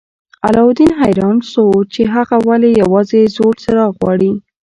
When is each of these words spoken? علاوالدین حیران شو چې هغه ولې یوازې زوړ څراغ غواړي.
علاوالدین 0.47 0.91
حیران 1.01 1.37
شو 1.51 1.65
چې 1.93 2.01
هغه 2.13 2.35
ولې 2.47 2.69
یوازې 2.81 3.21
زوړ 3.35 3.53
څراغ 3.63 3.91
غواړي. 3.99 4.31